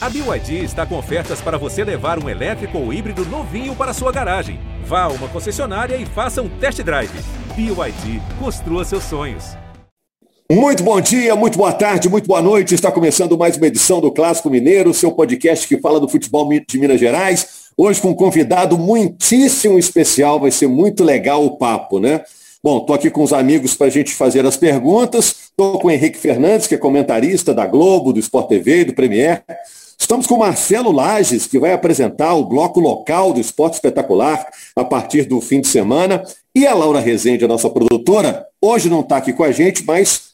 [0.00, 4.12] A BYD está com ofertas para você levar um elétrico ou híbrido novinho para sua
[4.12, 4.60] garagem.
[4.84, 7.10] Vá a uma concessionária e faça um test drive.
[7.56, 9.56] BYD, construa seus sonhos.
[10.48, 12.76] Muito bom dia, muito boa tarde, muito boa noite.
[12.76, 16.78] Está começando mais uma edição do Clássico Mineiro, seu podcast que fala do futebol de
[16.78, 17.72] Minas Gerais.
[17.76, 22.22] Hoje com um convidado muitíssimo especial, vai ser muito legal o papo, né?
[22.62, 25.48] Bom, estou aqui com os amigos para a gente fazer as perguntas.
[25.50, 29.42] Estou com o Henrique Fernandes, que é comentarista da Globo, do Sport TV do Premier.
[30.00, 35.24] Estamos com Marcelo Lages, que vai apresentar o bloco local do Esporte Espetacular a partir
[35.24, 36.22] do fim de semana.
[36.54, 40.28] E a Laura Rezende, a nossa produtora, hoje não está aqui com a gente, mas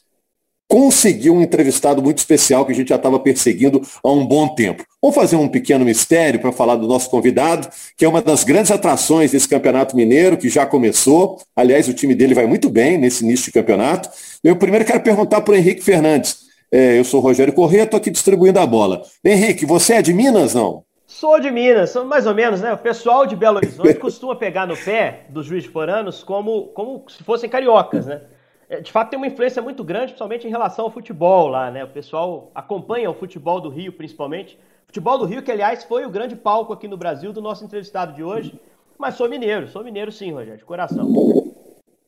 [0.69, 4.83] conseguiu um entrevistado muito especial que a gente já estava perseguindo há um bom tempo.
[5.01, 8.71] Vamos fazer um pequeno mistério para falar do nosso convidado, que é uma das grandes
[8.71, 11.41] atrações desse Campeonato Mineiro, que já começou.
[11.55, 14.09] Aliás, o time dele vai muito bem nesse início de campeonato.
[14.43, 16.44] Eu primeiro quero perguntar para o Henrique Fernandes.
[16.71, 19.03] É, eu sou o Rogério Corrêa, estou aqui distribuindo a bola.
[19.23, 20.83] Henrique, você é de Minas, não?
[21.05, 22.73] Sou de Minas, mais ou menos, né?
[22.73, 27.23] O pessoal de Belo Horizonte costuma pegar no pé dos juízes foranos como, como se
[27.23, 28.21] fossem cariocas, né?
[28.67, 31.83] É, de fato tem uma influência muito grande, principalmente em relação ao futebol lá, né?
[31.83, 34.57] O pessoal acompanha o futebol do Rio, principalmente.
[34.87, 38.13] Futebol do Rio, que aliás foi o grande palco aqui no Brasil do nosso entrevistado
[38.13, 38.59] de hoje.
[38.97, 41.05] Mas sou mineiro, sou mineiro sim, Rogério, de coração.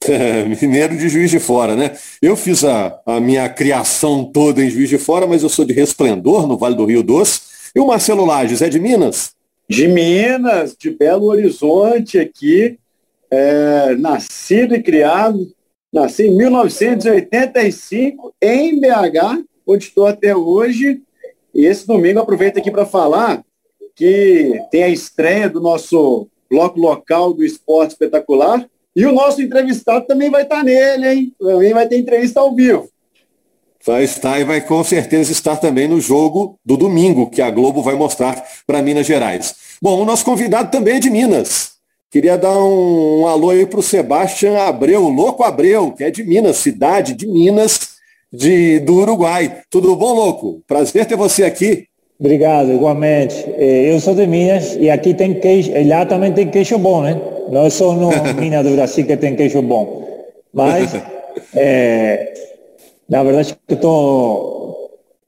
[0.62, 1.98] Mineiro de Juiz de Fora, né?
[2.22, 5.74] Eu fiz a, a minha criação toda em Juiz de Fora, mas eu sou de
[5.74, 7.42] Resplendor, no Vale do Rio Doce.
[7.76, 9.32] E o Marcelo Lages é de Minas?
[9.70, 12.78] De Minas, de Belo Horizonte aqui,
[13.30, 15.52] é, nascido e criado
[15.92, 21.02] Nasci em 1985 em BH, onde estou até hoje.
[21.56, 23.42] E esse domingo aproveito aqui para falar
[23.96, 28.70] que tem a estreia do nosso bloco local do esporte espetacular.
[28.98, 31.34] E o nosso entrevistado também vai estar nele, hein?
[31.40, 32.90] Também vai ter entrevista ao vivo.
[33.86, 37.84] Vai estar e vai com certeza estar também no jogo do domingo, que a Globo
[37.84, 39.54] vai mostrar para Minas Gerais.
[39.80, 41.74] Bom, o nosso convidado também é de Minas.
[42.10, 46.24] Queria dar um, um alô aí para o Sebastião Abreu, Louco Abreu, que é de
[46.24, 47.98] Minas, cidade de Minas,
[48.34, 49.60] de, do Uruguai.
[49.70, 50.64] Tudo bom, Louco?
[50.66, 51.86] Prazer ter você aqui.
[52.20, 53.46] Obrigado, igualmente.
[53.58, 57.37] Eh, eu sou de Minas e aqui tem queijo, lá também tem queijo bom, né?
[57.50, 60.08] Não é só no Minas do Brasil que tem queijo bom.
[60.54, 60.94] Mas,
[61.56, 62.34] é,
[63.10, 63.76] na verdade, eu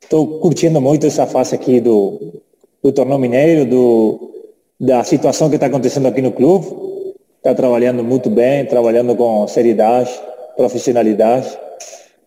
[0.02, 2.41] estou curtindo muito essa fase aqui do,
[2.84, 4.31] do torneio mineiro, do,
[4.79, 6.68] da situação que está acontecendo aqui no clube.
[7.38, 10.12] Está trabalhando muito bem, trabalhando com seriedade,
[10.58, 11.58] profissionalidade.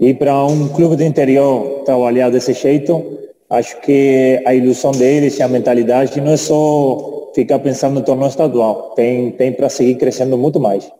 [0.01, 5.43] E para um clube de interior trabalhar desse jeito, acho que a ilusão deles e
[5.43, 8.93] a mentalidade não é só ficar pensando no torneio estadual.
[8.95, 10.91] Tem, tem para seguir crescendo muito mais.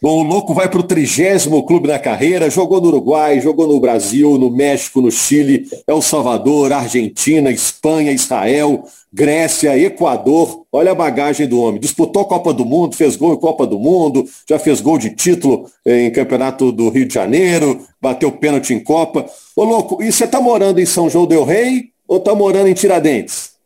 [0.00, 3.80] Bom, o Louco vai para o trigésimo clube da carreira, jogou no Uruguai, jogou no
[3.80, 10.62] Brasil, no México, no Chile, El Salvador, Argentina, Espanha, Israel, Grécia, Equador.
[10.70, 11.80] Olha a bagagem do homem.
[11.80, 15.68] Disputou Copa do Mundo, fez gol em Copa do Mundo, já fez gol de título
[15.84, 19.26] eh, em Campeonato do Rio de Janeiro, bateu pênalti em Copa.
[19.56, 22.74] Ô, Louco, e você está morando em São João del Rei ou está morando em
[22.74, 23.57] Tiradentes?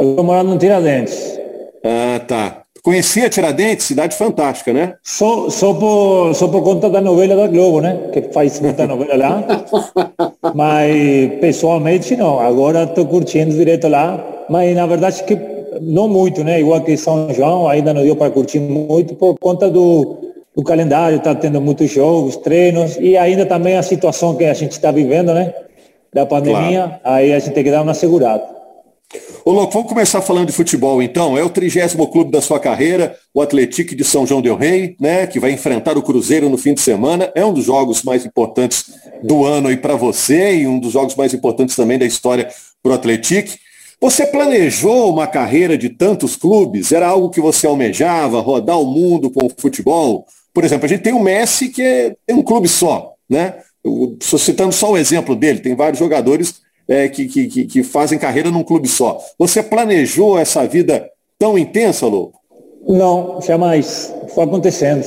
[0.00, 1.38] Eu estou morando em Tiradentes.
[1.84, 2.62] Ah, tá.
[2.82, 4.94] Conhecia Tiradentes, cidade fantástica, né?
[5.02, 8.08] Só, só, por, só por conta da novela da Globo, né?
[8.10, 9.44] Que faz muita novela lá.
[10.54, 12.40] mas pessoalmente não.
[12.40, 14.24] Agora estou curtindo direto lá.
[14.48, 15.38] Mas na verdade que
[15.82, 16.60] não muito, né?
[16.60, 20.16] Igual que São João, ainda não deu para curtir muito por conta do,
[20.56, 21.18] do calendário.
[21.18, 25.34] Está tendo muitos jogos, treinos e ainda também a situação que a gente está vivendo,
[25.34, 25.52] né?
[26.10, 26.84] Da pandemia.
[26.84, 27.00] Claro.
[27.04, 28.59] Aí a gente tem que dar uma segurada.
[29.42, 31.36] Ô, Louco, vamos começar falando de futebol, então.
[31.36, 35.26] É o trigésimo clube da sua carreira, o Atlético de São João del Rei, né,
[35.26, 37.32] que vai enfrentar o Cruzeiro no fim de semana.
[37.34, 38.92] É um dos jogos mais importantes
[39.22, 42.50] do ano aí para você e um dos jogos mais importantes também da história
[42.82, 43.50] para o Atlético.
[43.98, 46.92] Você planejou uma carreira de tantos clubes?
[46.92, 50.26] Era algo que você almejava, rodar o mundo com o futebol?
[50.52, 53.54] Por exemplo, a gente tem o Messi, que é, um clube só, né?
[54.20, 58.50] Estou citando só o exemplo dele, tem vários jogadores é, que, que, que fazem carreira
[58.50, 59.20] num clube só.
[59.38, 61.08] Você planejou essa vida
[61.38, 62.32] tão intensa, Lô?
[62.86, 64.12] Não, jamais.
[64.34, 65.06] Foi acontecendo.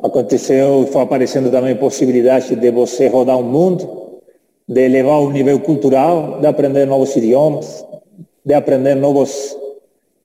[0.00, 4.20] Aconteceu, foi aparecendo também possibilidade de você rodar o mundo,
[4.68, 7.84] de elevar o nível cultural, de aprender novos idiomas,
[8.44, 9.56] de aprender novos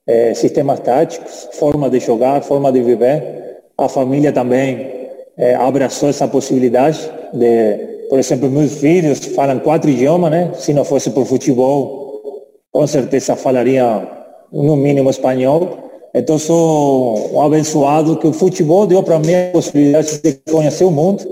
[0.06, 3.62] eh, sistemas táticos, forma de jogar, forma de viver.
[3.76, 10.30] A família também eh, abraçou essa possibilidade de por exemplo, meus filhos falam quatro idiomas,
[10.30, 10.50] né?
[10.52, 14.06] Se não fosse por futebol, com certeza falaria
[14.52, 15.78] no mínimo espanhol.
[16.14, 20.90] Então sou um abençoado que o futebol deu para mim a possibilidade de conhecer o
[20.90, 21.24] mundo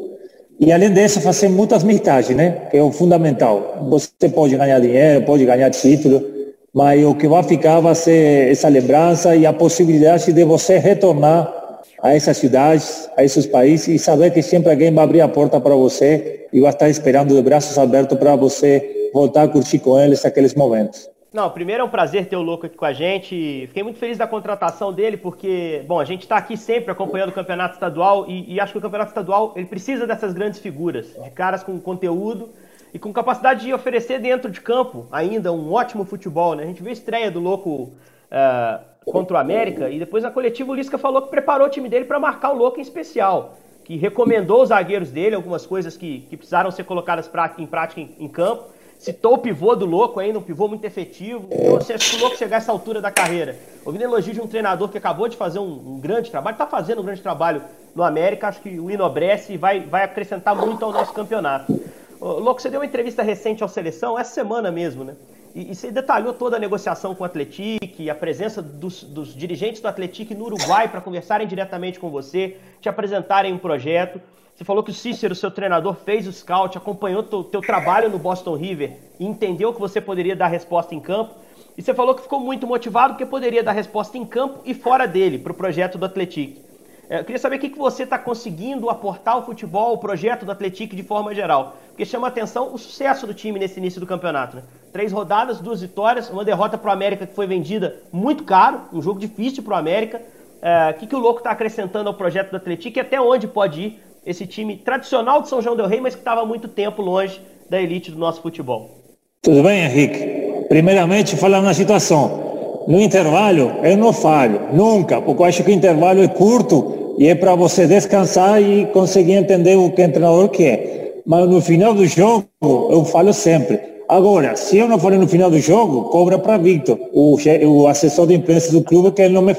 [0.58, 2.62] E além disso, fazer muitas militagens, né?
[2.70, 3.86] Que é o fundamental.
[3.90, 6.24] Você pode ganhar dinheiro, pode ganhar título,
[6.72, 11.59] mas o que vai ficar vai ser essa lembrança e a possibilidade de você retornar
[12.02, 15.60] a essas cidades, a esses países e saber que sempre alguém vai abrir a porta
[15.60, 19.98] para você e vai estar esperando de braços abertos para você voltar a curtir com
[19.98, 21.08] eles aqueles momentos.
[21.32, 23.64] Não, primeiro é um prazer ter o Louco aqui com a gente.
[23.68, 27.32] Fiquei muito feliz da contratação dele, porque, bom, a gente está aqui sempre acompanhando o
[27.32, 31.30] campeonato estadual e, e, acho que o campeonato estadual ele precisa dessas grandes figuras, de
[31.30, 32.50] caras com conteúdo
[32.92, 36.64] e com capacidade de oferecer dentro de campo ainda um ótimo futebol, né?
[36.64, 40.70] A gente viu a estreia do Louco uh, contra o América e depois na coletiva
[40.70, 43.96] o Lisca falou que preparou o time dele para marcar o Louco em especial, que
[43.96, 48.28] recomendou os zagueiros dele algumas coisas que, que precisaram ser colocadas em prática em, em
[48.28, 48.64] campo
[49.00, 51.48] Citou o pivô do Louco ainda, um pivô muito efetivo.
[51.50, 54.42] Então, você acha que o Louco chegar a essa altura da carreira, ouvindo elogio de
[54.42, 57.62] um treinador que acabou de fazer um, um grande trabalho, está fazendo um grande trabalho
[57.94, 61.80] no América, acho que o enobrece e vai, vai acrescentar muito ao nosso campeonato.
[62.20, 65.14] Louco, você deu uma entrevista recente ao Seleção, essa semana mesmo, né?
[65.54, 69.80] E, e você detalhou toda a negociação com o Atletique, a presença dos, dos dirigentes
[69.80, 74.20] do Atletique no Uruguai para conversarem diretamente com você, te apresentarem um projeto.
[74.54, 78.18] Você falou que o Cícero, seu treinador, fez o scout, acompanhou o teu trabalho no
[78.18, 81.34] Boston River e entendeu que você poderia dar resposta em campo.
[81.76, 85.06] E você falou que ficou muito motivado porque poderia dar resposta em campo e fora
[85.06, 86.60] dele para o projeto do Atlético.
[87.08, 90.52] É, eu queria saber o que, você está conseguindo aportar ao futebol, o projeto do
[90.52, 91.76] Atlético de forma geral.
[92.00, 94.56] Porque chama atenção o sucesso do time nesse início do campeonato.
[94.56, 94.62] Né?
[94.90, 99.02] Três rodadas, duas vitórias, uma derrota para o América que foi vendida muito caro, um
[99.02, 100.22] jogo difícil para o América.
[100.62, 103.46] É, o que, que o Louco está acrescentando ao projeto do Atlético e até onde
[103.46, 107.02] pode ir esse time tradicional de São João del Rei, mas que estava muito tempo
[107.02, 107.38] longe
[107.68, 109.02] da elite do nosso futebol.
[109.42, 110.64] Tudo bem, Henrique?
[110.70, 112.84] Primeiramente, falar na situação.
[112.88, 117.28] No intervalo, eu não falho, nunca, porque eu acho que o intervalo é curto e
[117.28, 121.00] é para você descansar e conseguir entender o que o treinador quer.
[121.26, 123.80] Mas no final do jogo, eu falo sempre.
[124.08, 128.26] Agora, se eu não falei no final do jogo, cobra para Victor, o, o assessor
[128.26, 129.54] de imprensa do clube, que ele não me,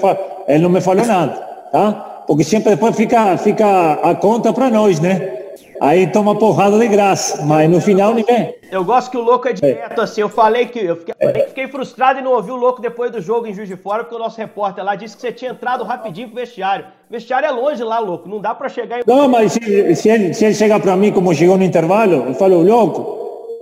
[0.47, 1.33] ele não me falou nada,
[1.71, 2.11] tá?
[2.27, 5.40] porque sempre depois fica, fica a conta para nós, né?
[5.79, 8.53] Aí toma porrada de graça, mas no final ninguém.
[8.71, 10.03] Eu gosto que o louco é direto, é.
[10.03, 10.21] assim.
[10.21, 11.47] Eu falei que eu fiquei, é.
[11.47, 14.15] fiquei, frustrado e não ouvi o louco depois do jogo em Juiz de Fora, porque
[14.15, 16.85] o nosso repórter lá disse que você tinha entrado rapidinho pro vestiário.
[17.09, 18.29] O vestiário é longe lá, louco.
[18.29, 19.03] Não dá para chegar em.
[19.05, 22.33] Não, mas se, se, ele, se ele chegar para mim como chegou no intervalo, eu
[22.35, 23.17] falo, louco,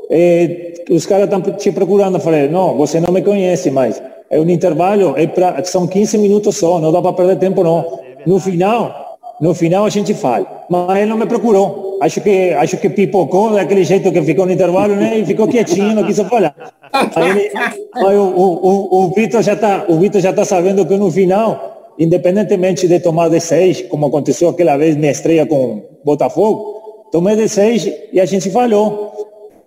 [0.09, 2.17] é, os caras estão te procurando.
[2.17, 4.01] Eu falei, não, você não me conhece mais.
[4.29, 7.99] É um intervalo, é pra, são 15 minutos só, não dá para perder tempo não.
[8.27, 9.08] No final,
[9.39, 10.65] no final a gente fala.
[10.69, 11.97] Mas ele não me procurou.
[12.01, 15.19] Acho que, acho que pipocou daquele jeito que ficou no intervalo, né?
[15.19, 16.55] E ficou quietinho, não quis falar.
[16.91, 17.51] Aí, ele,
[17.95, 22.99] aí o, o, o, o Vitor já está, está sabendo que no final, independentemente de
[22.99, 28.19] tomar de seis, como aconteceu aquela vez na estreia com Botafogo, tomei de seis e
[28.19, 29.09] a gente falhou.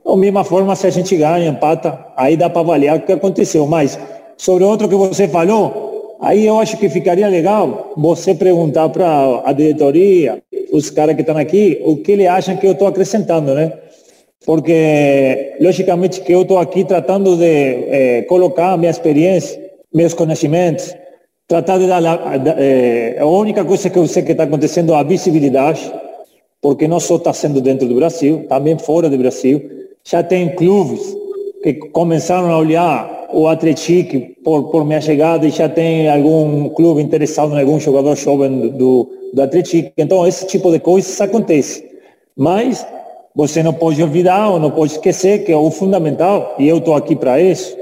[0.04, 3.66] Da mesma forma, se a gente ganha, empata, aí dá para avaliar o que aconteceu.
[3.66, 3.98] Mas
[4.36, 5.91] sobre outro que você falou,
[6.22, 10.40] Aí eu acho que ficaria legal você perguntar para a diretoria,
[10.72, 13.72] os caras que estão aqui, o que eles acham que eu estou acrescentando, né?
[14.46, 19.60] Porque, logicamente, que eu estou aqui tratando de é, colocar minha experiência,
[19.92, 20.94] meus conhecimentos,
[21.48, 22.00] tratar de dar
[22.56, 25.92] é, a única coisa que eu sei que está acontecendo é a visibilidade,
[26.60, 29.60] porque não só está sendo dentro do Brasil, também fora do Brasil.
[30.04, 31.00] Já tem clubes
[31.64, 37.54] que começaram a olhar o Atlético, por, por minha chegada, já tem algum clube interessado
[37.54, 39.92] em algum jogador jovem do, do Atlético.
[39.96, 41.84] Então, esse tipo de coisas acontece.
[42.36, 42.86] Mas
[43.34, 47.16] você não pode olvidar ou não pode esquecer que o fundamental, e eu estou aqui
[47.16, 47.76] para isso,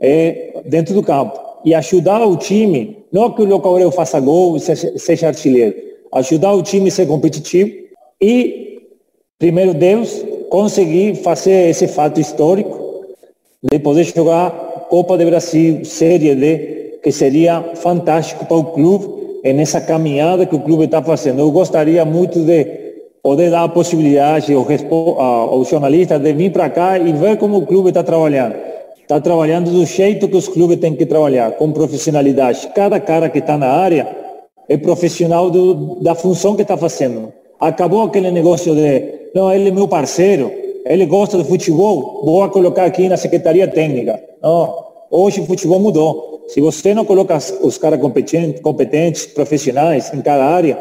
[0.00, 1.38] é dentro do campo.
[1.64, 5.74] E ajudar o time, não que o Loco faça gol e seja, seja artilheiro,
[6.12, 7.72] ajudar o time a ser competitivo
[8.20, 8.82] e,
[9.38, 13.06] primeiro Deus, conseguir fazer esse fato histórico
[13.62, 14.50] de poder jogar
[14.88, 20.60] Copa de Brasil, Série D, que seria fantástico para o clube nessa caminhada que o
[20.60, 21.40] clube está fazendo.
[21.40, 22.84] Eu gostaria muito de
[23.22, 27.88] poder dar a possibilidade aos jornalistas de vir para cá e ver como o clube
[27.88, 28.54] está trabalhando.
[29.00, 32.70] Está trabalhando do jeito que os clubes têm que trabalhar, com profissionalidade.
[32.74, 34.08] Cada cara que está na área
[34.68, 37.32] é profissional do, da função que está fazendo.
[37.60, 40.50] Acabou aquele negócio de, não, ele é meu parceiro,
[40.86, 44.22] ele gosta de futebol, vou colocar aqui na Secretaria Técnica.
[44.44, 44.84] Não,
[45.16, 46.44] Hoje o futebol mudou.
[46.48, 50.76] Se você não coloca os caras competentes, competentes, profissionais em cada área,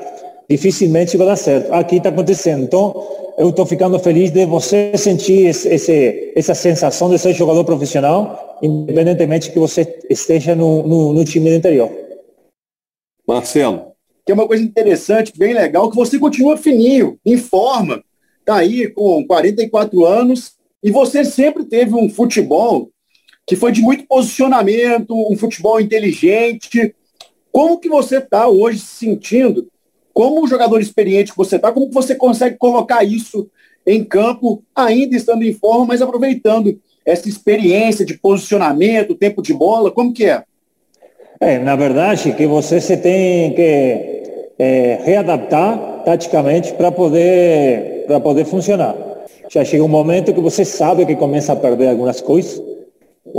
[0.49, 1.71] dificilmente vai dar certo.
[1.71, 2.63] Aqui está acontecendo.
[2.63, 7.63] Então, eu estou ficando feliz de você sentir esse, esse, essa sensação de ser jogador
[7.63, 11.91] profissional, independentemente que você esteja no, no, no time do interior.
[13.27, 13.93] Marcelo.
[14.25, 18.03] Tem uma coisa interessante, bem legal, que você continua fininho, em forma.
[18.39, 20.53] está aí com 44 anos
[20.83, 22.89] e você sempre teve um futebol
[23.45, 26.95] que foi de muito posicionamento, um futebol inteligente.
[27.51, 29.67] Como que você está hoje se sentindo?
[30.13, 33.49] Como jogador experiente que você está, como que você consegue colocar isso
[33.85, 39.91] em campo, ainda estando em forma, mas aproveitando essa experiência de posicionamento, tempo de bola,
[39.91, 40.43] como que é?
[41.39, 44.23] É, na verdade, que você se tem que
[44.57, 48.95] é, readaptar taticamente para poder, poder funcionar.
[49.49, 52.61] Já chega um momento que você sabe que começa a perder algumas coisas,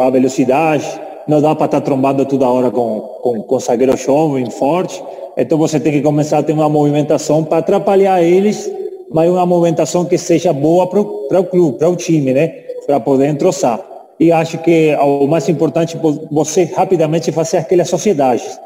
[0.01, 0.85] a velocidade,
[1.27, 5.03] não dá para estar tá trombando toda hora com, com, com zagueiro jovem, forte,
[5.37, 8.71] então você tem que começar a ter uma movimentação para atrapalhar eles,
[9.11, 12.49] mas uma movimentação que seja boa para o clube, para o time, né?
[12.87, 13.81] Para poder entroçar.
[14.19, 18.59] E acho que o mais importante é você rapidamente fazer aquelas sociedades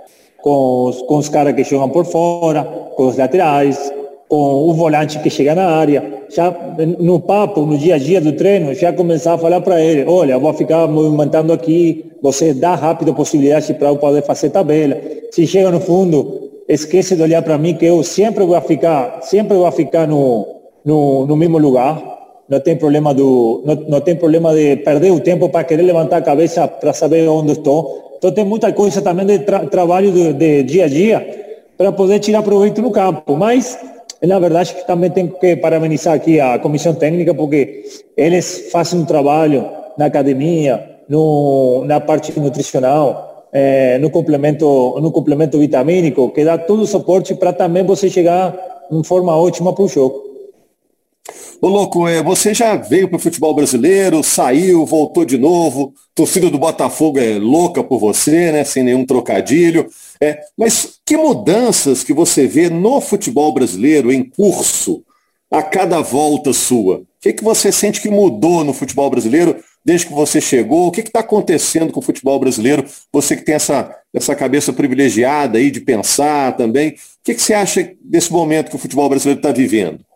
[0.42, 3.92] com os, com os caras que jogam por fora, com os laterais,
[4.28, 6.25] com o volante que chega na área.
[6.28, 6.54] Já
[6.99, 10.38] no papo, no dia a dia do treino, já começar a falar para ele, olha,
[10.38, 14.97] vou ficar movimentando aqui, você dá rápido possibilidade para eu poder fazer tabela.
[15.30, 19.56] Se chega no fundo, esquece de olhar para mim que eu sempre vou ficar, sempre
[19.56, 20.47] vou ficar no,
[20.85, 22.16] no, no mesmo lugar.
[22.49, 26.18] Não tem problema do, não, não tem problema de perder o tempo para querer levantar
[26.18, 30.32] a cabeça para saber onde estou então tem muita coisa também de tra trabalho de,
[30.32, 33.37] de, dia a dia para poder tirar proveito no campo.
[33.37, 33.78] Mas,
[34.27, 37.85] na verdade, também tenho que parabenizar aqui a comissão técnica, porque
[38.17, 45.59] eles fazem um trabalho na academia, no, na parte nutricional, é, no, complemento, no complemento
[45.59, 48.55] vitamínico, que dá todo o suporte para também você chegar
[48.91, 50.27] em forma ótima para o jogo.
[51.61, 56.49] Ô louco, é, você já veio para o futebol brasileiro, saiu, voltou de novo, torcida
[56.49, 58.62] do Botafogo é louca por você, né?
[58.62, 59.88] Sem nenhum trocadilho.
[60.21, 65.03] É, mas que mudanças que você vê no futebol brasileiro em curso
[65.50, 66.99] a cada volta sua?
[66.99, 70.87] O que, que você sente que mudou no futebol brasileiro desde que você chegou?
[70.87, 72.85] O que está acontecendo com o futebol brasileiro?
[73.12, 76.91] Você que tem essa, essa cabeça privilegiada aí de pensar também.
[76.91, 80.08] O que, que você acha desse momento que o futebol brasileiro está vivendo?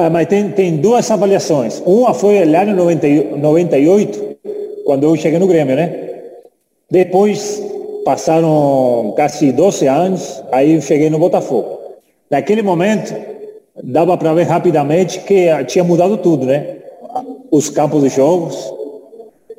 [0.00, 1.82] Ah, mas tem, tem duas avaliações.
[1.84, 4.36] Uma foi ano 90, 98,
[4.84, 5.92] quando eu cheguei no Grêmio, né?
[6.88, 7.60] Depois
[8.04, 11.80] passaram quase 12 anos, aí cheguei no Botafogo.
[12.30, 13.12] Naquele momento,
[13.82, 16.76] dava para ver rapidamente que tinha mudado tudo, né?
[17.50, 18.72] Os campos de jogos,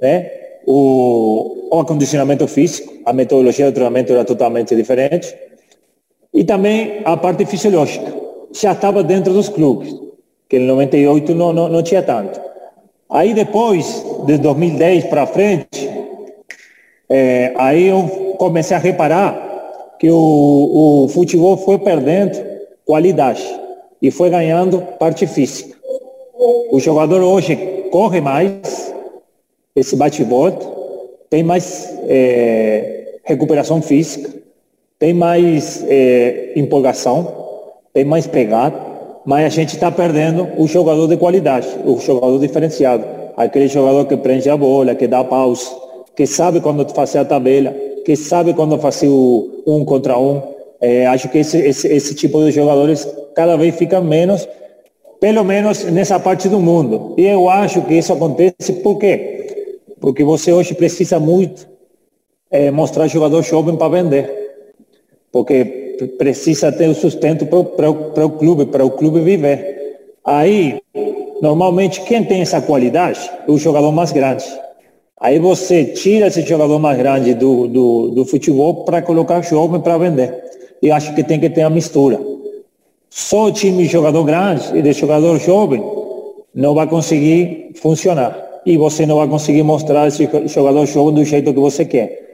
[0.02, 0.32] né?
[0.66, 5.36] O, o acondicionamento físico, a metodologia do treinamento era totalmente diferente.
[6.34, 8.14] E também a parte fisiológica.
[8.54, 10.09] Já estava dentro dos clubes
[10.50, 12.42] que em 98 não, não, não tinha tanto.
[13.08, 15.90] Aí depois, de 2010 para frente,
[17.08, 22.44] é, aí eu comecei a reparar que o, o futebol foi perdendo
[22.86, 23.44] qualidade
[24.02, 25.78] e foi ganhando parte física.
[26.72, 27.56] O jogador hoje
[27.92, 28.94] corre mais,
[29.76, 30.66] esse bate-volta,
[31.30, 34.34] tem mais é, recuperação física,
[34.98, 37.36] tem mais é, empolgação,
[37.94, 38.89] tem mais pegada
[39.30, 43.06] mas a gente está perdendo o jogador de qualidade, o jogador diferenciado,
[43.38, 45.70] aquele jogador que prende a bola, que dá pausa,
[46.16, 47.72] que sabe quando fazer a tabela,
[48.04, 50.42] que sabe quando fazer o um contra um.
[50.82, 54.50] É, acho que esse, esse, esse tipo de jogadores cada vez fica menos,
[55.20, 57.14] pelo menos nessa parte do mundo.
[57.16, 59.68] E eu acho que isso acontece por quê?
[60.02, 61.70] Porque você hoje precisa muito
[62.50, 64.56] é, mostrar jogador jovem para vender.
[65.32, 69.98] Porque precisa ter o sustento para o clube, para o clube viver.
[70.26, 70.80] Aí,
[71.42, 74.46] normalmente, quem tem essa qualidade é o jogador mais grande.
[75.20, 79.98] Aí você tira esse jogador mais grande do, do, do futebol para colocar jovem para
[79.98, 80.34] vender.
[80.82, 82.20] E acho que tem que ter a mistura.
[83.10, 85.84] Só o time de jogador grande e de jogador jovem
[86.56, 88.62] não vai conseguir funcionar.
[88.66, 92.29] E você não vai conseguir mostrar esse jogador jovem do jeito que você quer.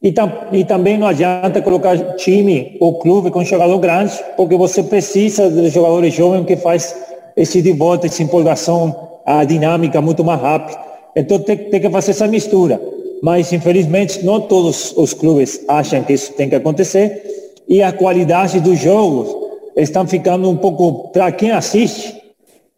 [0.00, 4.82] E, tam, e também não adianta colocar time ou clube com jogador grande, porque você
[4.82, 6.94] precisa de jogadores jovens que faz
[7.36, 10.78] esse de volta, essa empolgação, a dinâmica muito mais rápida.
[11.16, 12.80] Então tem, tem que fazer essa mistura.
[13.20, 17.24] Mas infelizmente não todos os clubes acham que isso tem que acontecer
[17.68, 19.28] e a qualidade dos jogos
[19.76, 22.16] estão ficando um pouco para quem assiste,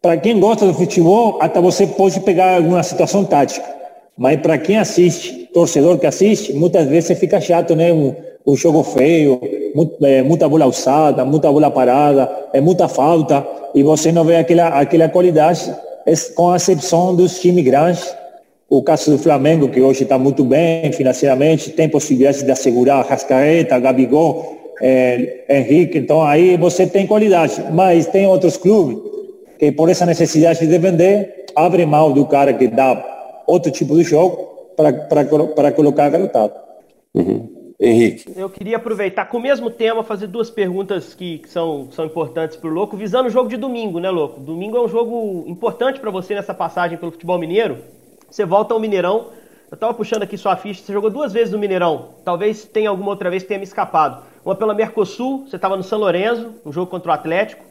[0.01, 3.80] para quem gosta do futebol, até você pode pegar alguma situação tática.
[4.21, 7.91] Mas para quem assiste, torcedor que assiste, muitas vezes fica chato, né?
[7.91, 8.13] Um,
[8.55, 9.41] jogo feio,
[9.73, 14.35] muito, é, muita bola alçada, muita bola parada, é muita falta, e você não vê
[14.35, 15.75] aquela, aquela qualidade,
[16.35, 18.15] com a exceção dos times grandes.
[18.69, 23.79] O caso do Flamengo, que hoje está muito bem financeiramente, tem possibilidade de assegurar Rascaeta,
[23.79, 27.59] Gabigol, é, Henrique, então aí você tem qualidade.
[27.73, 28.99] Mas tem outros clubes
[29.57, 33.10] que por essa necessidade de vender, abre mão do cara que dá
[33.51, 36.53] outro tipo de jogo para colocar garotado.
[37.13, 37.61] Uhum.
[37.83, 38.31] Henrique.
[38.35, 42.55] Eu queria aproveitar com o mesmo tema, fazer duas perguntas que, que são, são importantes
[42.55, 44.39] para o Louco, visando o jogo de domingo, né, Louco?
[44.39, 47.79] Domingo é um jogo importante para você nessa passagem pelo futebol mineiro.
[48.29, 49.29] Você volta ao Mineirão.
[49.71, 52.09] Eu estava puxando aqui sua ficha, você jogou duas vezes no Mineirão.
[52.23, 54.23] Talvez tenha alguma outra vez que tenha me escapado.
[54.45, 57.70] Uma pela Mercosul, você estava no São Lourenço, um jogo contra o Atlético.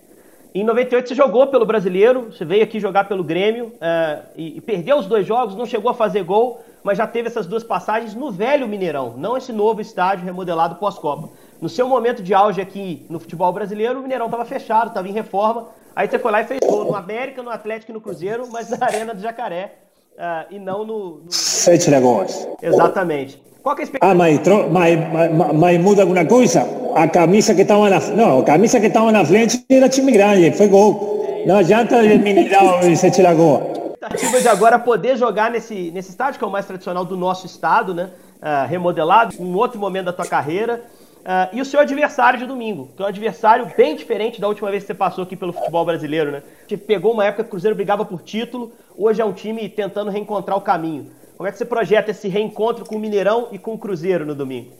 [0.52, 4.60] Em 98 você jogou pelo Brasileiro, você veio aqui jogar pelo Grêmio é, e, e,
[4.60, 8.14] perdeu os dois jogos, não chegou a fazer gol, mas já teve essas duas passagens
[8.14, 11.28] no velho Mineirão, não esse novo estádio remodelado pós-Copa.
[11.60, 15.12] No seu momento de auge aqui no futebol brasileiro, o Mineirão estava fechado, estava em
[15.12, 15.68] reforma.
[15.94, 18.70] Aí você foi lá e fez gol no América, no Atlético e no Cruzeiro, mas
[18.70, 19.74] na Arena do Jacaré
[20.16, 21.16] uh, e não no.
[21.18, 21.32] no...
[21.32, 22.48] Sete negócios.
[22.62, 23.40] Exatamente.
[23.62, 24.12] Qual que é a expectativa?
[24.12, 24.40] Ah, mas,
[24.70, 26.66] mas, mas, mas, muda alguma coisa?
[26.94, 30.52] A camisa que estava na não, a camisa que estava na frente era time grande,
[30.52, 31.44] foi gol.
[31.46, 36.44] Não adianta Mineirão e Sete Lagoas expectativa de agora poder jogar nesse, nesse estádio, que
[36.44, 38.10] é o mais tradicional do nosso estado, né?
[38.40, 40.82] Uh, remodelado, um outro momento da tua carreira.
[41.20, 44.70] Uh, e o seu adversário de domingo, que é um adversário bem diferente da última
[44.70, 46.42] vez que você passou aqui pelo futebol brasileiro, né?
[46.66, 50.10] Te pegou uma época que o Cruzeiro brigava por título, hoje é um time tentando
[50.10, 51.10] reencontrar o caminho.
[51.40, 54.34] Como é que você projeta esse reencontro com o Mineirão e com o Cruzeiro no
[54.34, 54.72] domingo?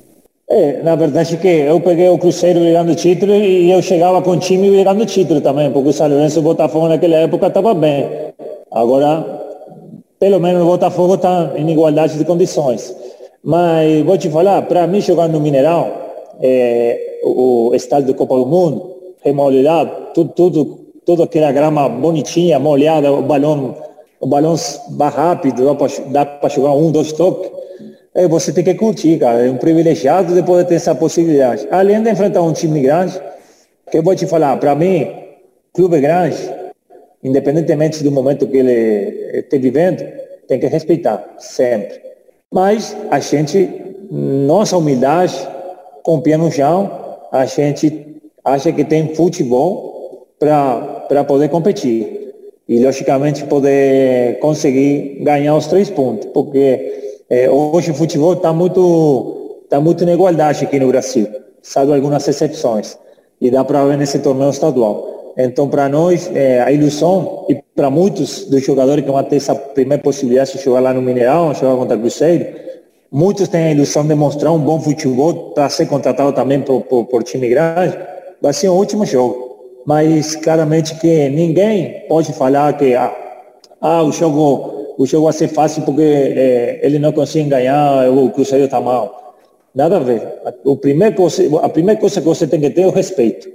[0.47, 4.39] É, na verdade que eu peguei o Cruzeiro virando título e eu chegava com o
[4.39, 8.07] time virando título também, porque o São Lourenço e o Botafogo naquela época estava bem.
[8.71, 9.25] Agora,
[10.19, 12.95] pelo menos o Botafogo está em igualdade de condições.
[13.43, 15.91] Mas vou te falar, para mim jogar no Mineirão,
[16.43, 23.11] é, o, estádio de Copa do Mundo, remodelado, tudo, tudo, toda aquela grama bonitinha, molhada,
[23.11, 23.77] o balão,
[24.21, 24.55] o balão
[24.91, 25.65] vai rápido,
[26.13, 27.51] dá para jogar um, dois toques.
[28.15, 29.47] É, você tem que curtir, cara.
[29.47, 31.67] É um privilegiado de poder ter essa possibilidade.
[31.71, 33.19] Além de enfrentar um time grande,
[33.91, 35.11] que eu vou te falar, para mim,
[35.73, 36.37] clube grande,
[37.23, 40.05] independentemente do momento que ele esteja vivendo,
[40.47, 42.01] tem que respeitar, sempre.
[42.53, 45.49] Mas a gente, nossa humildade,
[46.03, 46.91] com o pé no chão,
[47.33, 52.20] a gente acha que tem futebol para poder competir.
[52.71, 56.29] E, logicamente, poder conseguir ganhar os três pontos.
[56.33, 61.27] Porque é, hoje o futebol está muito, tá muito na igualdade aqui no Brasil,
[61.61, 62.97] salvo algumas exceções.
[63.41, 65.33] E dá para ver nesse torneio estadual.
[65.37, 69.55] Então, para nós, é, a ilusão, e para muitos dos jogadores que vão ter essa
[69.55, 72.47] primeira possibilidade de jogar lá no Mineirão, jogar contra o Cruzeiro,
[73.11, 77.07] muitos têm a ilusão de mostrar um bom futebol para ser contratado também por, por,
[77.07, 77.99] por time grande.
[78.41, 79.50] Vai ser o último jogo.
[79.87, 83.15] Mas claramente que ninguém pode falar que ah,
[83.81, 88.31] ah o jogo o jogo vai ser fácil porque é, ele não consegue ganhar, o
[88.31, 89.35] Cruzeiro está mal.
[89.75, 90.23] Nada a ver.
[90.65, 91.17] O primeiro
[91.63, 93.49] a primeira coisa que você tem que ter é o respeito.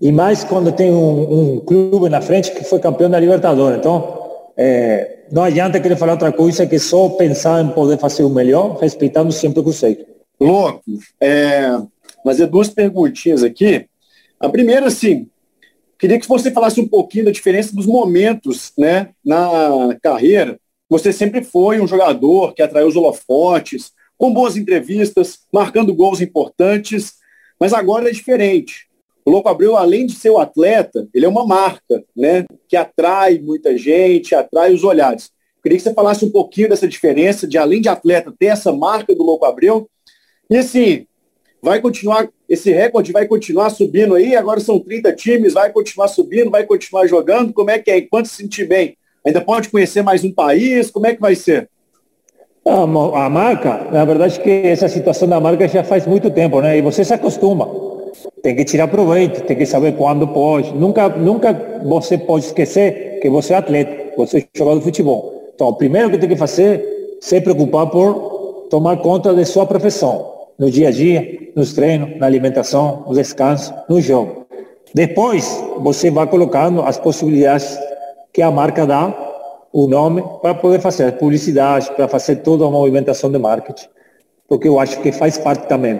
[0.00, 3.78] E mais quando tem um, um clube na frente que foi campeão da Libertadores.
[3.78, 4.22] Então,
[4.56, 8.78] é, não adianta querer falar outra coisa que só pensar em poder fazer o melhor,
[8.78, 10.04] respeitando sempre o conceito.
[10.40, 10.82] Louco,
[11.20, 11.78] é,
[12.24, 13.86] fazer duas perguntinhas aqui.
[14.38, 15.28] A primeira, assim,
[16.02, 20.58] queria que você falasse um pouquinho da diferença dos momentos né, na carreira.
[20.90, 27.12] Você sempre foi um jogador que atraiu os holofotes, com boas entrevistas, marcando gols importantes,
[27.58, 28.88] mas agora é diferente.
[29.24, 32.46] O Louco Abreu, além de ser o atleta, ele é uma marca, né?
[32.68, 35.30] Que atrai muita gente, atrai os olhares.
[35.62, 39.14] Queria que você falasse um pouquinho dessa diferença de, além de atleta, ter essa marca
[39.14, 39.88] do Louco Abreu.
[40.50, 41.06] E assim,
[41.62, 46.50] vai continuar, esse recorde vai continuar subindo aí, agora são 30 times, vai continuar subindo,
[46.50, 47.52] vai continuar jogando.
[47.52, 47.98] Como é que é?
[47.98, 50.90] Enquanto se sentir bem, ainda pode conhecer mais um país?
[50.90, 51.68] Como é que vai ser?
[52.66, 56.78] A, a marca, na verdade que essa situação da marca já faz muito tempo, né?
[56.78, 57.92] E você se acostuma
[58.42, 60.72] tem que tirar proveito, tem que saber quando pode.
[60.74, 65.52] Nunca, nunca você pode esquecer que você é atleta, você é jogador de futebol.
[65.54, 69.64] Então, o primeiro que tem que fazer é se preocupar por tomar conta de sua
[69.64, 74.46] profissão, no dia a dia, nos treinos, na alimentação, no descanso, no jogo.
[74.94, 77.76] Depois, você vai colocando as possibilidades
[78.32, 79.12] que a marca dá,
[79.72, 83.88] o nome, para poder fazer publicidade, para fazer toda a movimentação de marketing.
[84.46, 85.98] Porque eu acho que faz parte também.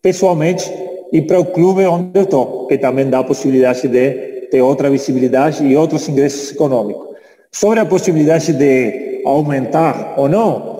[0.00, 0.72] Pessoalmente,
[1.12, 4.88] e para o clube onde eu estou, que também dá a possibilidade de ter outra
[4.88, 7.06] visibilidade e outros ingressos econômicos.
[7.52, 10.77] Sobre a possibilidade de aumentar ou não,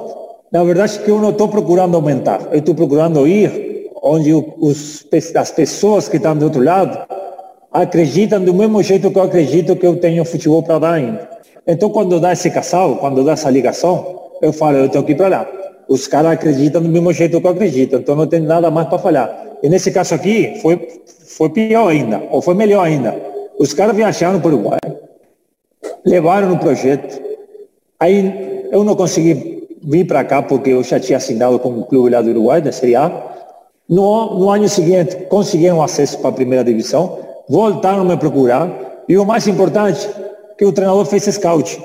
[0.53, 3.69] na verdade que eu não estou procurando aumentar, eu estou procurando ir
[4.03, 6.99] onde os, as pessoas que estão do outro lado
[7.73, 11.29] acreditam do mesmo jeito que eu acredito que eu tenho futebol para dar ainda.
[11.67, 15.29] Então, quando dá esse casal, quando dá essa ligação, eu falo, eu que ir para
[15.29, 15.47] lá.
[15.87, 18.99] Os caras acreditam do mesmo jeito que eu acredito, então não tem nada mais para
[18.99, 19.47] falhar.
[19.63, 20.89] E nesse caso aqui, foi,
[21.27, 23.15] foi pior ainda, ou foi melhor ainda.
[23.59, 24.79] Os caras viajaram para o Uruguai,
[26.05, 27.21] levaram o projeto.
[28.01, 32.11] Aí eu não consegui vir para cá porque eu já tinha assinado com o clube
[32.11, 33.11] lá do Uruguai, da Série A.
[33.89, 38.71] No, no ano seguinte, conseguiram acesso para a primeira divisão, voltaram a me procurar.
[39.09, 40.09] E o mais importante,
[40.59, 41.81] que o treinador fez scout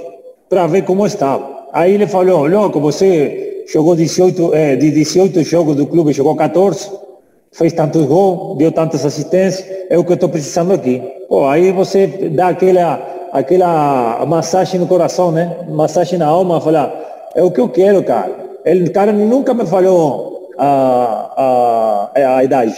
[0.49, 1.67] para ver como estava.
[1.71, 6.91] Aí ele falou, louco, você jogou 18, é, de 18 jogos do clube, jogou 14,
[7.51, 11.01] fez tantos gols, deu tantas assistências, é o que eu estou precisando aqui.
[11.29, 15.55] Pô, aí você dá aquela, aquela massagem no coração, né?
[15.69, 18.59] Massagem na alma, falar, é o que eu quero, cara.
[18.65, 22.75] Ele, cara nunca me falou a, a, a idade.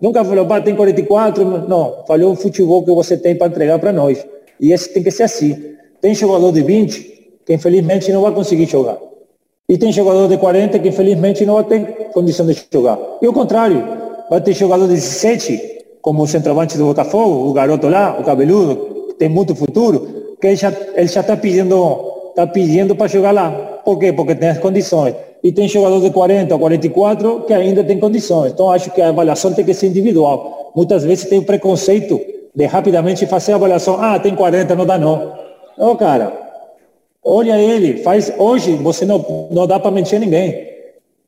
[0.00, 2.04] Nunca falou, pá, tem 44, não.
[2.06, 4.24] Falou o futebol que você tem para entregar para nós.
[4.60, 5.74] E esse tem que ser assim.
[6.00, 7.14] Tem jogador de 20
[7.44, 8.98] que infelizmente não vai conseguir jogar.
[9.68, 12.98] E tem jogador de 40 que infelizmente não ter condição de jogar.
[13.20, 13.82] E o contrário,
[14.28, 19.14] vai ter jogador de 17, como o centroavante do Botafogo, o garoto lá, o cabeludo,
[19.18, 20.70] tem muito futuro, que ele já
[21.20, 23.73] está pedindo está pedindo para jogar lá.
[23.84, 24.12] Por quê?
[24.12, 25.14] Porque tem as condições.
[25.42, 28.52] E tem jogador de 40 ou 44 que ainda tem condições.
[28.52, 30.72] Então acho que a avaliação tem que ser individual.
[30.74, 32.18] Muitas vezes tem o preconceito
[32.54, 33.98] de rapidamente fazer a avaliação.
[34.00, 35.32] Ah, tem 40, não dá não.
[35.76, 36.32] Não, cara.
[37.22, 40.74] Olha ele, faz hoje você não, não dá para mentir ninguém.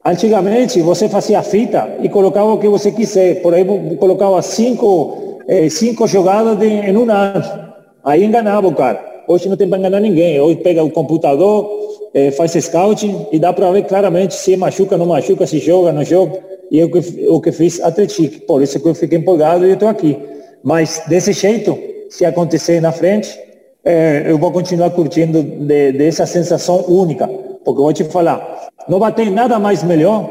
[0.04, 3.42] Antigamente você fazia fita e colocava o que você quiser.
[3.42, 3.64] Por aí
[3.98, 7.66] colocava cinco, eh, cinco jogadas de, em um ano.
[8.04, 9.24] Aí enganava o cara.
[9.26, 10.40] Hoje não tem para enganar ninguém.
[10.40, 11.68] Hoje pega o computador,
[12.16, 16.02] eh, faz scouting e dá para ver claramente se machuca, não machuca, se joga, não
[16.02, 16.42] joga.
[16.70, 18.40] E é o que, o que fiz Atlético.
[18.46, 20.16] Por isso que eu fiquei empolgado e estou aqui.
[20.64, 23.38] Mas desse jeito, se acontecer na frente,
[23.85, 27.29] eh, eu vou continuar curtindo de, dessa sensação única.
[27.62, 30.26] Porque eu vou te falar, não vai ter nada mais melhor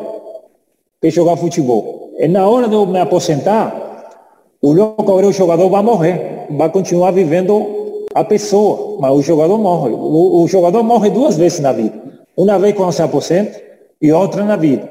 [0.99, 2.15] que jogar futebol.
[2.17, 4.09] E na hora de eu me aposentar,
[4.59, 7.84] o louco agora o jogador vai morrer, vai continuar vivendo
[8.15, 9.91] a pessoa, mas o jogador morre.
[9.91, 11.93] O, o jogador morre duas vezes na vida.
[12.37, 13.61] Uma vez se aposenta
[14.01, 14.89] e outra na vida.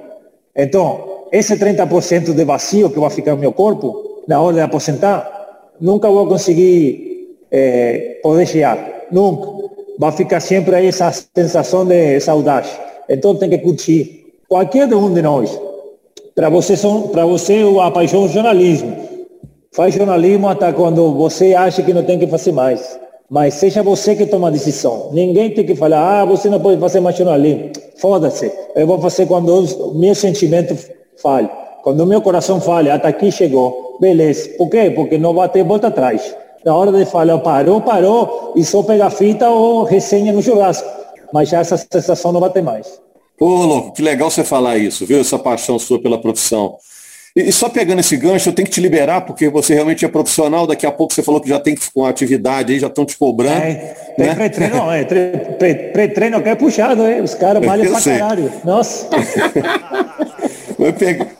[0.54, 5.72] Então, esse 30% de vazio que vai ficar no meu corpo, na hora de aposentar,
[5.80, 9.06] nunca vou conseguir é, poder chegar.
[9.10, 9.48] Nunca.
[9.98, 12.68] Vai ficar sempre aí essa sensação de saudade.
[13.08, 14.34] Então tem que curtir.
[14.46, 15.58] Qualquer um de nós.
[16.34, 16.74] Para você,
[17.10, 18.94] para você a paixão é jornalismo.
[19.72, 23.03] Faz jornalismo até quando você acha que não tem que fazer mais.
[23.30, 25.10] Mas seja você que toma a decisão.
[25.12, 27.70] Ninguém tem que falar, ah, você não pode fazer mais jornalismo.
[27.96, 28.52] Foda-se.
[28.74, 30.76] Eu vou fazer quando o meu sentimento
[31.16, 31.48] fale.
[31.82, 33.96] Quando o meu coração fale, até aqui chegou.
[34.00, 34.50] Beleza.
[34.56, 34.90] Por quê?
[34.90, 36.34] Porque não vai ter volta atrás.
[36.64, 41.48] Na hora de falar, parou, parou, e só pegar fita ou resenha no churrasco mas
[41.48, 43.00] já essa sensação não vai ter mais.
[43.40, 45.18] Ô, louco, que legal você falar isso, viu?
[45.18, 46.76] Essa paixão sua pela profissão.
[47.36, 50.68] E, só pegando esse gancho, eu tenho que te liberar, porque você realmente é profissional,
[50.68, 53.60] daqui a pouco você falou que já tem uma atividade aí, já estão te cobrando.
[53.60, 54.34] É, tem né?
[54.36, 55.04] pré-treino, é,
[55.92, 57.22] pré-treino que é puxado, hein?
[57.22, 58.18] os caras valem pra sei.
[58.18, 58.52] caralho.
[58.64, 59.08] Nossa.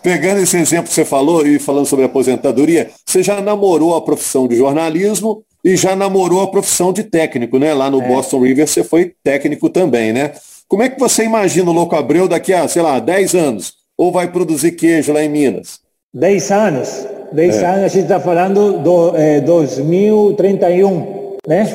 [0.02, 4.48] Pegando esse exemplo que você falou e falando sobre aposentadoria, você já namorou a profissão
[4.48, 7.72] de jornalismo e já namorou a profissão de técnico, né?
[7.72, 8.09] Lá no é.
[8.09, 10.33] Boston River você foi técnico também, né?
[10.66, 13.74] Como é que você imagina o Louco Abreu daqui a, sei lá, 10 anos?
[13.96, 15.84] Ou vai produzir queijo lá em Minas?
[16.14, 17.09] 10 anos.
[17.33, 17.66] 10 é.
[17.66, 21.66] anos, a gente está falando do é, 2031, né?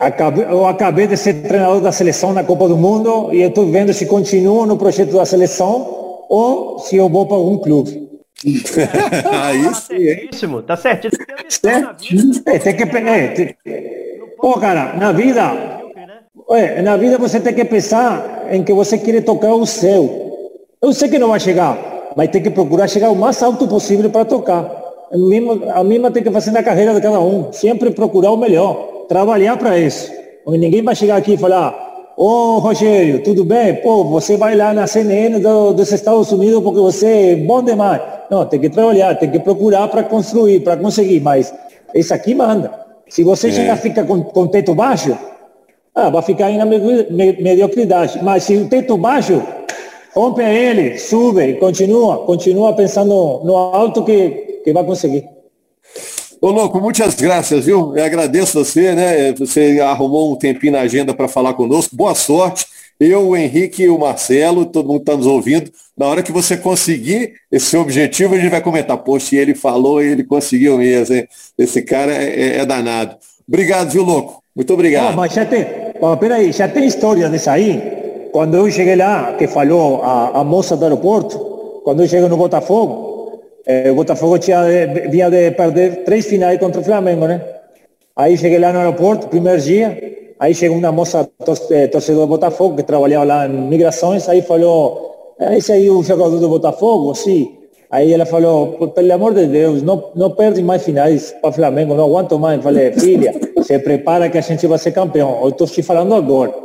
[0.00, 3.92] acabei, eu acabei de ser treinador da seleção na Copa do Mundo e estou vendo
[3.92, 8.10] se continuo no projeto da seleção ou se eu vou para algum clube.
[9.44, 11.24] Aí tá certíssimo, tá certíssimo.
[11.48, 12.42] Certíssimo.
[12.46, 13.16] É, tem que pegar.
[13.16, 13.56] É, tem...
[14.40, 15.80] Pô, cara, na vida.
[16.50, 20.58] É, na vida você tem que pensar em que você quer tocar o céu.
[20.82, 24.10] Eu sei que não vai chegar, mas tem que procurar chegar o mais alto possível
[24.10, 24.82] para tocar.
[25.12, 27.52] A mesma, a mesma tem que fazer na carreira de cada um.
[27.52, 29.06] Sempre procurar o melhor.
[29.08, 30.10] Trabalhar para isso.
[30.46, 33.76] Ninguém vai chegar aqui e falar, Ô, oh, Rogério, tudo bem?
[33.76, 38.02] Pô, você vai lá na CNN do, dos Estados Unidos porque você é bom demais.
[38.30, 41.52] Não, tem que trabalhar, tem que procurar para construir, para conseguir, mas
[41.94, 42.70] isso aqui manda.
[43.08, 43.52] Se você é.
[43.52, 45.16] já fica com, com teto baixo,
[45.94, 48.20] ah, vai ficar aí na mediocridade.
[48.22, 49.42] Mas se o teto baixo,
[50.14, 55.24] rompe ele, sube, continua, continua pensando no alto que, que vai conseguir.
[56.40, 57.96] Ô, louco, muitas graças, viu?
[57.96, 59.32] Eu agradeço você, né?
[59.34, 61.94] Você arrumou um tempinho na agenda para falar conosco.
[61.94, 62.66] Boa sorte.
[62.98, 65.70] Eu, o Henrique e o Marcelo, todo mundo está nos ouvindo.
[65.96, 68.98] Na hora que você conseguir esse objetivo, a gente vai comentar.
[68.98, 71.28] Poxa, ele falou e ele conseguiu mesmo, hein?
[71.56, 73.16] Esse cara é, é, é danado.
[73.46, 74.42] Obrigado, viu, louco?
[74.54, 75.14] Muito obrigado.
[75.14, 75.64] mas já tem.
[76.00, 78.01] Oh, peraí, já tem história dessa aí.
[78.32, 81.38] Quando eu cheguei lá, que falou a, a moça do aeroporto,
[81.84, 84.62] quando eu cheguei no Botafogo, eh, o Botafogo tinha,
[85.10, 87.42] vinha de perder três finais contra o Flamengo, né?
[88.16, 89.98] Aí cheguei lá no aeroporto, primeiro dia,
[90.40, 91.28] aí chegou uma moça
[91.70, 95.90] eh, torcedor do Botafogo, que trabalhava lá em migrações, aí falou, é esse aí é
[95.90, 97.14] o jogador do Botafogo?
[97.14, 97.58] Sim.
[97.90, 102.04] Aí ela falou, pelo amor de Deus, não, não perde mais finais para Flamengo, não
[102.04, 102.62] aguento mais.
[102.62, 105.38] Falei, filha, se prepara que a gente vai ser campeão.
[105.42, 106.61] Eu estou te falando agora.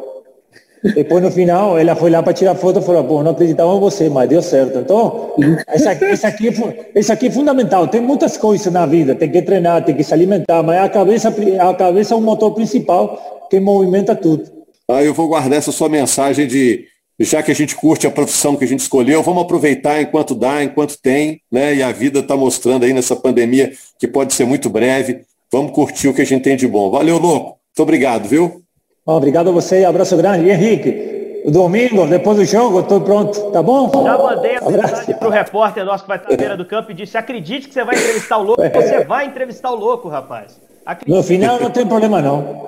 [0.83, 3.79] Depois no final, ela foi lá para tirar foto e falou, pô, não acreditava em
[3.79, 4.79] você, mas deu certo.
[4.79, 5.33] Então,
[5.67, 7.87] essa, essa, aqui, aqui é fundamental.
[7.87, 11.33] Tem muitas coisas na vida, tem que treinar, tem que se alimentar, mas a cabeça,
[11.59, 14.43] a cabeça é o motor principal que movimenta tudo.
[14.89, 16.85] Ah, eu vou guardar essa sua mensagem de
[17.19, 20.63] já que a gente curte a profissão que a gente escolheu, vamos aproveitar enquanto dá,
[20.63, 21.75] enquanto tem, né?
[21.75, 25.21] E a vida está mostrando aí nessa pandemia que pode ser muito breve.
[25.51, 26.91] Vamos curtir o que a gente tem de bom.
[26.91, 27.47] Valeu, louco.
[27.47, 28.61] Muito obrigado, viu?
[29.07, 30.45] Obrigado a você, abraço grande.
[30.45, 33.89] E Henrique, domingo, depois do jogo, estou pronto, tá bom?
[34.03, 36.91] Já mandei a mensagem para o repórter nosso que vai estar na beira do campo
[36.91, 38.69] e disse: acredite que você vai entrevistar o louco, é.
[38.69, 40.59] você vai entrevistar o louco, rapaz.
[40.85, 41.17] Acredite.
[41.17, 42.67] No final não tem problema não.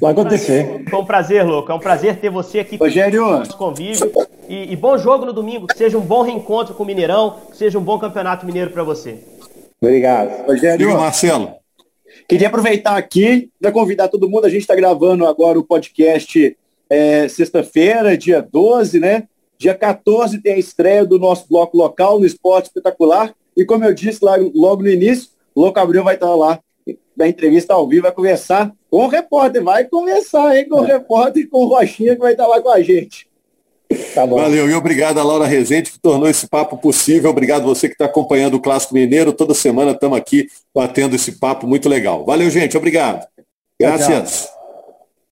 [0.00, 0.84] Vai acontecer.
[0.88, 1.72] Foi um prazer, louco.
[1.72, 2.76] É um prazer ter você aqui.
[2.76, 3.22] Rogério.
[3.22, 4.12] Nosso convívio.
[4.48, 5.66] E, e, bom jogo no domingo.
[5.66, 7.36] Que seja um bom reencontro com o Mineirão.
[7.50, 9.18] Que seja um bom campeonato mineiro para você.
[9.80, 10.46] Obrigado.
[10.46, 10.86] Rogério.
[10.86, 11.54] Diga, Marcelo.
[12.28, 14.46] Queria aproveitar aqui para convidar todo mundo.
[14.46, 16.56] A gente está gravando agora o podcast
[16.90, 19.28] é, sexta-feira, dia 12, né?
[19.56, 23.32] Dia 14 tem a estreia do nosso bloco local no Esporte Espetacular.
[23.56, 26.60] E como eu disse lá, logo no início, o Louco Abreu vai estar lá
[27.16, 30.94] da entrevista ao vivo, vai conversar com o repórter, vai conversar hein, com o é.
[30.94, 33.25] repórter e com o Rochinha que vai estar lá com a gente.
[34.14, 37.30] Tá Valeu, e obrigado a Laura Rezende que tornou esse papo possível.
[37.30, 39.32] Obrigado você que está acompanhando o Clássico Mineiro.
[39.32, 42.24] Toda semana estamos aqui batendo esse papo muito legal.
[42.24, 42.76] Valeu, gente.
[42.76, 43.26] Obrigado.
[43.78, 44.55] Graças.